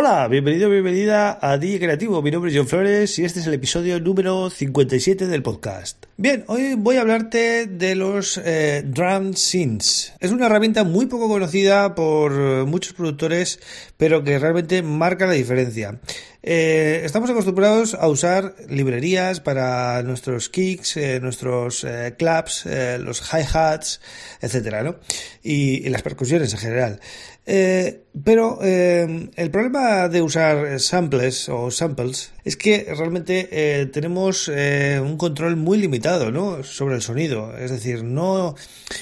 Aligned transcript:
Hola, 0.00 0.28
bienvenido, 0.28 0.70
bienvenida 0.70 1.40
a 1.42 1.58
DJ 1.58 1.80
Creativo. 1.80 2.22
Mi 2.22 2.30
nombre 2.30 2.52
es 2.52 2.56
John 2.56 2.68
Flores 2.68 3.18
y 3.18 3.24
este 3.24 3.40
es 3.40 3.48
el 3.48 3.54
episodio 3.54 3.98
número 3.98 4.48
57 4.48 5.26
del 5.26 5.42
podcast. 5.42 6.06
Bien, 6.16 6.44
hoy 6.46 6.76
voy 6.78 6.98
a 6.98 7.00
hablarte 7.00 7.66
de 7.66 7.96
los 7.96 8.40
eh, 8.44 8.84
drum 8.86 9.34
synths. 9.34 10.12
Es 10.20 10.30
una 10.30 10.46
herramienta 10.46 10.84
muy 10.84 11.06
poco 11.06 11.26
conocida 11.26 11.96
por 11.96 12.30
muchos 12.64 12.92
productores, 12.92 13.58
pero 13.96 14.22
que 14.22 14.38
realmente 14.38 14.84
marca 14.84 15.26
la 15.26 15.32
diferencia. 15.32 15.98
Eh, 16.40 17.02
estamos 17.04 17.28
acostumbrados 17.30 17.94
a 17.94 18.06
usar 18.06 18.54
librerías 18.68 19.40
para 19.40 20.00
nuestros 20.04 20.48
kicks, 20.48 20.96
eh, 20.96 21.18
nuestros 21.20 21.82
eh, 21.82 22.14
claps, 22.16 22.64
eh, 22.64 22.98
los 23.00 23.22
hi-hats, 23.22 24.00
etcétera, 24.40 24.84
¿no? 24.84 24.96
Y, 25.42 25.84
y, 25.84 25.88
las 25.88 26.02
percusiones 26.02 26.52
en 26.52 26.60
general. 26.60 27.00
Eh, 27.44 28.04
pero 28.22 28.60
el 28.62 29.50
problema 29.50 30.08
de 30.08 30.22
usar 30.22 30.78
samples 30.80 31.48
o 31.48 31.70
samples 31.70 32.32
es 32.44 32.56
que 32.56 32.86
realmente 32.96 33.88
tenemos 33.92 34.48
un 34.48 35.16
control 35.16 35.56
muy 35.56 35.78
limitado, 35.78 36.30
¿no? 36.30 36.62
Sobre 36.62 36.96
el 36.96 37.02
sonido. 37.02 37.56
Es 37.56 37.70
decir, 37.70 38.04
no 38.04 38.54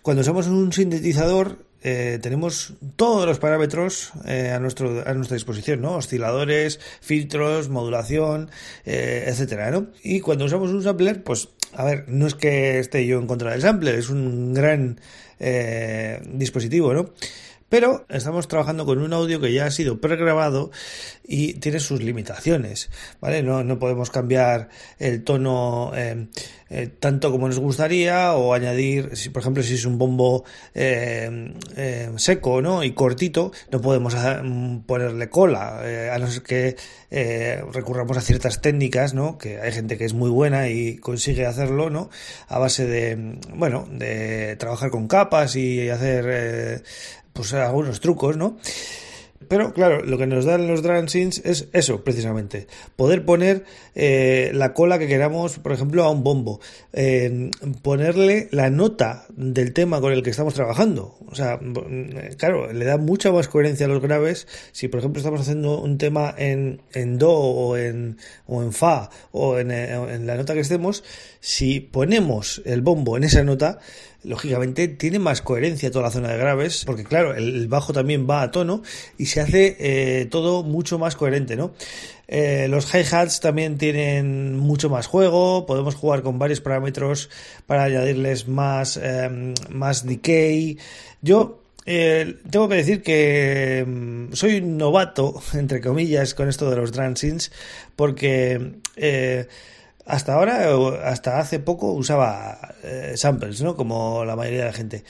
cuando 0.00 0.22
usamos 0.22 0.46
un 0.46 0.72
sintetizador 0.72 1.69
eh, 1.82 2.18
tenemos 2.20 2.74
todos 2.96 3.26
los 3.26 3.38
parámetros 3.38 4.12
eh, 4.26 4.50
a, 4.50 4.58
nuestro, 4.58 5.02
a 5.06 5.14
nuestra 5.14 5.34
disposición, 5.34 5.80
¿no? 5.80 5.96
Osciladores, 5.96 6.78
filtros, 7.00 7.68
modulación, 7.68 8.50
eh, 8.84 9.24
etcétera, 9.26 9.70
¿no? 9.70 9.88
Y 10.02 10.20
cuando 10.20 10.44
usamos 10.44 10.70
un 10.70 10.82
sampler, 10.82 11.22
pues, 11.22 11.48
a 11.72 11.84
ver, 11.84 12.04
no 12.08 12.26
es 12.26 12.34
que 12.34 12.78
esté 12.78 13.06
yo 13.06 13.18
en 13.18 13.26
contra 13.26 13.52
del 13.52 13.62
sampler, 13.62 13.94
es 13.94 14.10
un 14.10 14.52
gran 14.52 15.00
eh, 15.38 16.20
dispositivo, 16.34 16.92
¿no? 16.92 17.10
Pero 17.70 18.04
estamos 18.08 18.48
trabajando 18.48 18.84
con 18.84 18.98
un 18.98 19.12
audio 19.12 19.40
que 19.40 19.52
ya 19.52 19.66
ha 19.66 19.70
sido 19.70 20.00
pregrabado 20.00 20.72
y 21.22 21.54
tiene 21.54 21.78
sus 21.78 22.02
limitaciones, 22.02 22.90
¿vale? 23.20 23.44
No, 23.44 23.62
no 23.62 23.78
podemos 23.78 24.10
cambiar 24.10 24.68
el 24.98 25.22
tono 25.22 25.92
eh, 25.94 26.26
eh, 26.68 26.88
tanto 26.98 27.30
como 27.30 27.46
nos 27.46 27.60
gustaría 27.60 28.34
o 28.34 28.54
añadir, 28.54 29.12
por 29.32 29.40
ejemplo, 29.40 29.62
si 29.62 29.74
es 29.74 29.84
un 29.84 29.98
bombo 29.98 30.42
eh, 30.74 31.54
seco, 32.16 32.60
¿no? 32.60 32.82
Y 32.82 32.92
cortito, 32.92 33.52
no 33.70 33.80
podemos 33.80 34.16
ponerle 34.86 35.30
cola, 35.30 35.80
a 36.12 36.18
no 36.18 36.26
ser 36.26 36.42
que 36.42 36.76
recurramos 37.72 38.16
a 38.16 38.20
ciertas 38.20 38.60
técnicas, 38.60 39.14
¿no? 39.14 39.38
Que 39.38 39.60
hay 39.60 39.70
gente 39.70 39.96
que 39.96 40.06
es 40.06 40.12
muy 40.12 40.30
buena 40.30 40.68
y 40.68 40.96
consigue 40.96 41.46
hacerlo, 41.46 41.88
¿no? 41.88 42.10
A 42.48 42.58
base 42.58 42.84
de, 42.84 43.38
bueno, 43.54 43.86
de 43.92 44.56
trabajar 44.56 44.90
con 44.90 45.06
capas 45.06 45.54
y 45.54 45.88
hacer 45.88 46.82
pues 47.40 47.54
algunos 47.54 48.00
trucos, 48.00 48.36
¿no? 48.36 48.58
Pero 49.48 49.72
claro, 49.72 50.04
lo 50.04 50.18
que 50.18 50.26
nos 50.26 50.44
dan 50.44 50.66
los 50.66 50.82
drum 50.82 51.08
synths 51.08 51.40
es 51.44 51.68
eso, 51.72 52.04
precisamente. 52.04 52.66
Poder 52.94 53.24
poner 53.24 53.64
eh, 53.94 54.50
la 54.54 54.74
cola 54.74 54.98
que 54.98 55.08
queramos, 55.08 55.58
por 55.58 55.72
ejemplo, 55.72 56.04
a 56.04 56.10
un 56.10 56.22
bombo. 56.22 56.60
Eh, 56.92 57.50
ponerle 57.82 58.48
la 58.50 58.68
nota 58.68 59.24
del 59.30 59.72
tema 59.72 60.00
con 60.00 60.12
el 60.12 60.22
que 60.22 60.30
estamos 60.30 60.54
trabajando. 60.54 61.16
O 61.26 61.34
sea, 61.34 61.58
claro, 62.36 62.72
le 62.72 62.84
da 62.84 62.98
mucha 62.98 63.32
más 63.32 63.48
coherencia 63.48 63.86
a 63.86 63.88
los 63.88 64.02
graves. 64.02 64.46
Si, 64.72 64.88
por 64.88 65.00
ejemplo, 65.00 65.20
estamos 65.20 65.40
haciendo 65.40 65.80
un 65.80 65.96
tema 65.96 66.34
en, 66.36 66.82
en 66.92 67.18
Do 67.18 67.32
o 67.32 67.76
en, 67.76 68.18
o 68.46 68.62
en 68.62 68.72
Fa 68.72 69.10
o 69.32 69.58
en, 69.58 70.26
la 70.26 70.36
nota 70.36 70.54
que 70.54 70.60
estemos, 70.60 71.04
si 71.40 71.80
ponemos 71.80 72.62
el 72.64 72.82
bombo 72.82 73.16
en 73.16 73.24
esa 73.24 73.42
nota, 73.42 73.78
lógicamente 74.22 74.88
tiene 74.88 75.18
más 75.18 75.42
coherencia 75.42 75.90
toda 75.90 76.04
la 76.04 76.10
zona 76.10 76.28
de 76.28 76.38
graves, 76.38 76.84
porque 76.84 77.04
claro, 77.04 77.34
el 77.34 77.68
bajo 77.68 77.92
también 77.92 78.28
va 78.28 78.42
a 78.42 78.50
tono 78.50 78.82
y 79.16 79.26
se 79.30 79.40
hace 79.40 79.76
eh, 79.78 80.26
todo 80.26 80.62
mucho 80.62 80.98
más 80.98 81.16
coherente, 81.16 81.56
¿no? 81.56 81.72
Eh, 82.32 82.68
los 82.68 82.94
hi-hats 82.94 83.40
también 83.40 83.76
tienen 83.76 84.56
mucho 84.56 84.88
más 84.88 85.08
juego, 85.08 85.66
podemos 85.66 85.96
jugar 85.96 86.22
con 86.22 86.38
varios 86.38 86.60
parámetros 86.60 87.28
para 87.66 87.82
añadirles 87.82 88.46
más, 88.46 88.96
eh, 89.02 89.54
más 89.68 90.06
decay. 90.06 90.78
Yo 91.22 91.60
eh, 91.86 92.36
tengo 92.48 92.68
que 92.68 92.76
decir 92.76 93.02
que 93.02 93.84
mm, 93.84 94.32
soy 94.32 94.58
un 94.58 94.78
novato, 94.78 95.42
entre 95.54 95.80
comillas, 95.80 96.34
con 96.34 96.48
esto 96.48 96.70
de 96.70 96.76
los 96.76 96.92
drum 96.92 97.16
synths, 97.16 97.50
porque 97.96 98.76
hasta 100.10 100.34
ahora, 100.34 100.68
hasta 101.04 101.38
hace 101.38 101.58
poco, 101.58 101.92
usaba 101.92 102.74
eh, 102.82 103.12
samples, 103.16 103.62
¿no? 103.62 103.76
Como 103.76 104.24
la 104.24 104.36
mayoría 104.36 104.60
de 104.60 104.66
la 104.66 104.72
gente. 104.72 105.04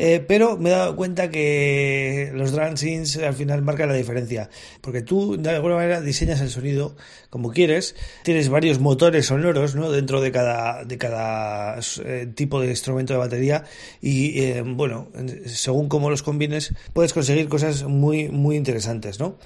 Eh, 0.00 0.24
pero 0.24 0.56
me 0.56 0.70
he 0.70 0.72
dado 0.72 0.94
cuenta 0.94 1.28
que 1.28 2.30
los 2.32 2.52
drum 2.52 2.76
synths 2.76 3.16
al 3.16 3.34
final 3.34 3.62
marcan 3.62 3.88
la 3.88 3.96
diferencia. 3.96 4.48
Porque 4.80 5.02
tú, 5.02 5.36
de 5.36 5.50
alguna 5.50 5.74
manera, 5.74 6.00
diseñas 6.00 6.40
el 6.40 6.50
sonido 6.50 6.94
como 7.30 7.50
quieres. 7.50 7.96
Tienes 8.22 8.48
varios 8.48 8.78
motores 8.78 9.26
sonoros, 9.26 9.74
¿no? 9.74 9.90
Dentro 9.90 10.20
de 10.20 10.30
cada, 10.30 10.84
de 10.84 10.98
cada 10.98 11.80
eh, 12.04 12.28
tipo 12.32 12.60
de 12.60 12.68
instrumento 12.68 13.12
de 13.12 13.18
batería. 13.18 13.64
Y, 14.00 14.40
eh, 14.40 14.62
bueno, 14.64 15.08
según 15.46 15.88
cómo 15.88 16.10
los 16.10 16.22
combines, 16.22 16.74
puedes 16.92 17.12
conseguir 17.12 17.48
cosas 17.48 17.82
muy, 17.82 18.28
muy 18.28 18.54
interesantes, 18.54 19.18
¿no? 19.18 19.36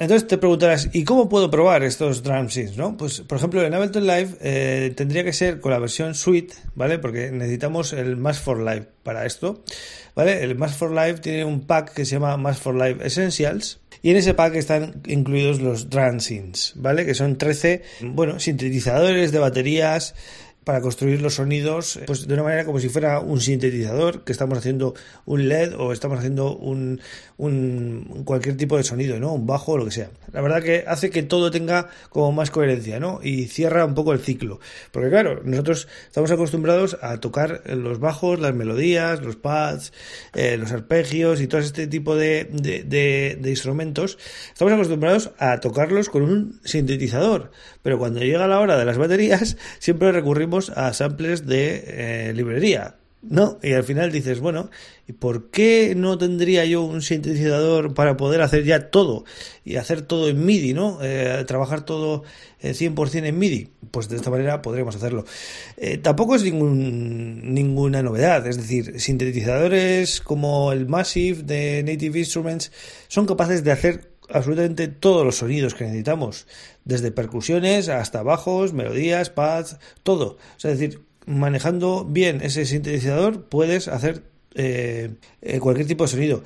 Entonces 0.00 0.26
te 0.26 0.38
preguntarás, 0.38 0.88
¿y 0.94 1.04
cómo 1.04 1.28
puedo 1.28 1.50
probar 1.50 1.82
estos 1.82 2.22
drum 2.22 2.48
synths? 2.48 2.78
¿no? 2.78 2.96
Pues, 2.96 3.20
por 3.20 3.36
ejemplo, 3.36 3.62
en 3.62 3.74
Ableton 3.74 4.06
Live 4.06 4.30
eh, 4.40 4.94
tendría 4.96 5.22
que 5.24 5.34
ser 5.34 5.60
con 5.60 5.72
la 5.72 5.78
versión 5.78 6.14
Suite, 6.14 6.54
¿vale? 6.74 6.98
Porque 6.98 7.30
necesitamos 7.30 7.92
el 7.92 8.16
Mass 8.16 8.38
for 8.38 8.58
Live 8.58 8.88
para 9.02 9.26
esto, 9.26 9.62
¿vale? 10.14 10.42
El 10.42 10.56
Mass 10.56 10.74
for 10.74 10.90
Live 10.90 11.18
tiene 11.18 11.44
un 11.44 11.66
pack 11.66 11.92
que 11.92 12.06
se 12.06 12.12
llama 12.12 12.34
Mass 12.38 12.58
for 12.58 12.74
Live 12.74 13.04
Essentials 13.04 13.80
y 14.00 14.10
en 14.10 14.16
ese 14.16 14.32
pack 14.32 14.54
están 14.54 15.02
incluidos 15.06 15.60
los 15.60 15.90
drum 15.90 16.18
synths, 16.18 16.72
¿vale? 16.76 17.04
Que 17.04 17.12
son 17.12 17.36
13, 17.36 17.82
bueno, 18.00 18.40
sintetizadores 18.40 19.32
de 19.32 19.38
baterías, 19.38 20.14
para 20.64 20.80
construir 20.80 21.22
los 21.22 21.34
sonidos 21.34 22.00
pues 22.06 22.26
de 22.26 22.34
una 22.34 22.42
manera 22.42 22.64
como 22.64 22.80
si 22.80 22.88
fuera 22.88 23.20
un 23.20 23.40
sintetizador 23.40 24.24
que 24.24 24.32
estamos 24.32 24.58
haciendo 24.58 24.94
un 25.24 25.48
LED 25.48 25.74
o 25.78 25.92
estamos 25.92 26.18
haciendo 26.18 26.54
un, 26.56 27.00
un 27.38 28.22
cualquier 28.24 28.56
tipo 28.56 28.76
de 28.76 28.84
sonido 28.84 29.18
no 29.18 29.32
un 29.32 29.46
bajo 29.46 29.72
o 29.72 29.78
lo 29.78 29.86
que 29.86 29.90
sea. 29.90 30.10
La 30.32 30.42
verdad 30.42 30.62
que 30.62 30.84
hace 30.86 31.10
que 31.10 31.22
todo 31.22 31.50
tenga 31.50 31.88
como 32.10 32.32
más 32.32 32.50
coherencia 32.50 33.00
no 33.00 33.20
y 33.22 33.46
cierra 33.46 33.84
un 33.86 33.94
poco 33.94 34.12
el 34.12 34.20
ciclo. 34.20 34.60
Porque 34.92 35.08
claro 35.08 35.40
nosotros 35.44 35.88
estamos 36.06 36.30
acostumbrados 36.30 36.98
a 37.00 37.18
tocar 37.18 37.62
los 37.66 37.98
bajos 37.98 38.38
las 38.38 38.54
melodías 38.54 39.22
los 39.22 39.36
pads 39.36 39.92
eh, 40.34 40.58
los 40.58 40.72
arpegios 40.72 41.40
y 41.40 41.46
todo 41.46 41.60
este 41.60 41.86
tipo 41.86 42.16
de, 42.16 42.44
de 42.44 43.50
instrumentos. 43.50 44.18
Estamos 44.52 44.74
acostumbrados 44.74 45.30
a 45.38 45.60
tocarlos 45.60 46.10
con 46.10 46.22
un 46.22 46.60
sintetizador. 46.64 47.50
Pero 47.82 47.98
cuando 47.98 48.20
llega 48.20 48.46
la 48.46 48.60
hora 48.60 48.76
de 48.76 48.84
las 48.84 48.98
baterías 48.98 49.56
siempre 49.78 50.12
recurrimos 50.12 50.49
a 50.76 50.92
samples 50.92 51.46
de 51.46 51.84
eh, 51.86 52.32
librería. 52.34 52.96
No, 53.22 53.58
y 53.62 53.74
al 53.74 53.84
final 53.84 54.10
dices, 54.12 54.40
bueno, 54.40 54.70
¿y 55.06 55.12
por 55.12 55.50
qué 55.50 55.92
no 55.94 56.16
tendría 56.16 56.64
yo 56.64 56.82
un 56.82 57.02
sintetizador 57.02 57.92
para 57.92 58.16
poder 58.16 58.40
hacer 58.40 58.64
ya 58.64 58.90
todo? 58.90 59.24
Y 59.62 59.76
hacer 59.76 60.00
todo 60.00 60.30
en 60.30 60.46
MIDI, 60.46 60.72
¿no? 60.72 60.98
Eh, 61.02 61.44
trabajar 61.46 61.84
todo 61.84 62.22
eh, 62.60 62.72
100% 62.72 63.26
en 63.26 63.38
MIDI. 63.38 63.68
Pues 63.90 64.08
de 64.08 64.16
esta 64.16 64.30
manera 64.30 64.62
podremos 64.62 64.96
hacerlo. 64.96 65.26
Eh, 65.76 65.98
tampoco 65.98 66.34
es 66.34 66.44
ningún, 66.44 67.52
ninguna 67.52 68.02
novedad, 68.02 68.46
es 68.46 68.56
decir, 68.56 68.98
sintetizadores 68.98 70.22
como 70.22 70.72
el 70.72 70.86
Massive 70.86 71.42
de 71.42 71.82
Native 71.82 72.20
Instruments 72.20 72.72
son 73.08 73.26
capaces 73.26 73.62
de 73.64 73.72
hacer 73.72 74.09
absolutamente 74.32 74.88
todos 74.88 75.24
los 75.24 75.36
sonidos 75.36 75.74
que 75.74 75.84
necesitamos, 75.84 76.46
desde 76.84 77.12
percusiones 77.12 77.88
hasta 77.88 78.22
bajos, 78.22 78.72
melodías, 78.72 79.30
pads, 79.30 79.78
todo. 80.02 80.38
Es 80.56 80.62
decir, 80.62 81.00
manejando 81.26 82.04
bien 82.04 82.40
ese 82.42 82.64
sintetizador 82.66 83.44
puedes 83.44 83.88
hacer 83.88 84.22
eh, 84.54 85.10
cualquier 85.60 85.86
tipo 85.86 86.04
de 86.04 86.08
sonido. 86.08 86.42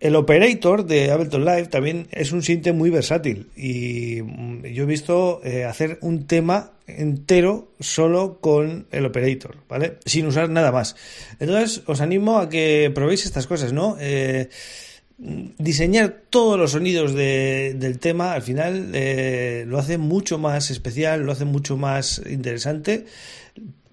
El 0.00 0.16
operator 0.16 0.86
de 0.86 1.10
Ableton 1.10 1.44
Live 1.44 1.66
también 1.66 2.08
es 2.10 2.32
un 2.32 2.42
sinte 2.42 2.72
muy 2.72 2.88
versátil 2.88 3.50
y 3.54 4.16
yo 4.72 4.84
he 4.84 4.86
visto 4.86 5.42
eh, 5.44 5.64
hacer 5.64 5.98
un 6.00 6.26
tema 6.26 6.72
entero 6.86 7.68
solo 7.80 8.38
con 8.40 8.86
el 8.92 9.04
operator, 9.04 9.58
¿vale? 9.68 9.98
Sin 10.06 10.26
usar 10.26 10.48
nada 10.48 10.72
más. 10.72 10.96
Entonces 11.38 11.82
os 11.84 12.00
animo 12.00 12.38
a 12.38 12.48
que 12.48 12.90
probéis 12.94 13.26
estas 13.26 13.46
cosas, 13.46 13.74
¿no? 13.74 13.98
Eh, 14.00 14.48
diseñar 15.58 16.22
todos 16.30 16.58
los 16.58 16.72
sonidos 16.72 17.14
de, 17.14 17.74
del 17.76 17.98
tema 17.98 18.32
al 18.32 18.42
final 18.42 18.90
eh, 18.94 19.64
lo 19.66 19.78
hace 19.78 19.98
mucho 19.98 20.38
más 20.38 20.70
especial, 20.70 21.22
lo 21.22 21.32
hace 21.32 21.44
mucho 21.44 21.76
más 21.76 22.22
interesante, 22.28 23.06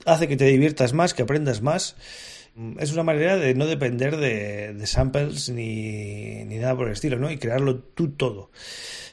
hace 0.05 0.27
que 0.27 0.37
te 0.37 0.45
diviertas 0.45 0.93
más, 0.93 1.13
que 1.13 1.23
aprendas 1.23 1.61
más 1.61 1.95
es 2.79 2.91
una 2.91 3.03
manera 3.03 3.37
de 3.37 3.53
no 3.53 3.67
depender 3.67 4.17
de, 4.17 4.87
samples 4.87 5.49
ni, 5.49 6.43
ni, 6.45 6.57
nada 6.57 6.75
por 6.75 6.87
el 6.87 6.93
estilo, 6.93 7.19
¿no? 7.19 7.29
Y 7.29 7.37
crearlo 7.37 7.77
tú 7.77 8.09
todo. 8.09 8.49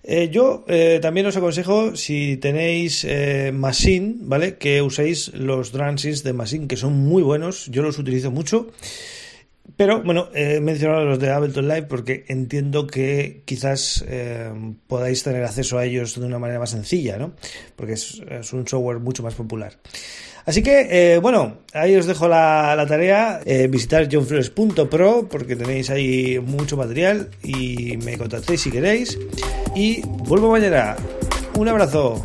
Eh, 0.02 0.30
yo 0.30 0.64
eh, 0.68 0.98
también 1.00 1.26
os 1.26 1.36
aconsejo, 1.36 1.94
si 1.96 2.38
tenéis 2.38 3.04
eh, 3.04 3.52
Machine, 3.52 4.14
¿vale? 4.20 4.56
Que 4.56 4.80
uséis 4.80 5.32
los 5.34 5.72
drum 5.72 5.96
de 5.96 6.32
Machine, 6.32 6.68
que 6.68 6.76
son 6.76 6.94
muy 6.94 7.22
buenos. 7.22 7.66
Yo 7.66 7.82
los 7.82 7.98
utilizo 7.98 8.30
mucho. 8.30 8.70
Pero 9.76 10.02
bueno, 10.02 10.28
he 10.34 10.60
mencionado 10.60 11.04
los 11.04 11.18
de 11.18 11.30
Ableton 11.30 11.66
Live 11.66 11.84
porque 11.84 12.24
entiendo 12.28 12.86
que 12.86 13.42
quizás 13.44 14.04
podáis 14.86 15.22
tener 15.22 15.42
acceso 15.42 15.78
a 15.78 15.84
ellos 15.84 16.18
de 16.18 16.26
una 16.26 16.38
manera 16.38 16.60
más 16.60 16.70
sencilla, 16.70 17.16
¿no? 17.16 17.32
Porque 17.74 17.94
es, 17.94 18.20
un 18.52 18.68
software 18.68 19.00
mucho 19.00 19.22
más 19.22 19.34
popular. 19.34 19.78
Así 20.46 20.62
que, 20.62 20.88
eh, 21.14 21.18
bueno, 21.18 21.58
ahí 21.72 21.96
os 21.96 22.06
dejo 22.06 22.28
la, 22.28 22.84
tarea, 22.86 23.40
eh, 23.46 23.66
visitar 23.66 24.08
johnflores.pro 24.10 25.26
porque 25.28 25.56
tenéis 25.56 25.88
ahí 25.88 26.38
mucho 26.38 26.76
material 26.76 27.30
y 27.42 27.96
me 28.04 28.18
contactéis 28.18 28.60
si 28.60 28.70
queréis. 28.70 29.18
Y 29.74 30.02
vuelvo 30.04 30.50
mañana. 30.50 30.96
Un 31.56 31.68
abrazo. 31.68 32.22